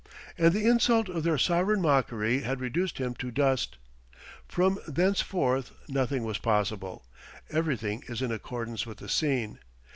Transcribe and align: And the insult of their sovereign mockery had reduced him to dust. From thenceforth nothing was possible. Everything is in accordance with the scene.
And 0.35 0.51
the 0.51 0.67
insult 0.67 1.09
of 1.09 1.21
their 1.21 1.37
sovereign 1.37 1.79
mockery 1.79 2.39
had 2.39 2.59
reduced 2.59 2.97
him 2.97 3.13
to 3.19 3.29
dust. 3.29 3.77
From 4.47 4.79
thenceforth 4.87 5.73
nothing 5.87 6.23
was 6.23 6.39
possible. 6.39 7.05
Everything 7.51 8.03
is 8.07 8.19
in 8.23 8.31
accordance 8.31 8.87
with 8.87 8.97
the 8.97 9.07
scene. 9.07 9.59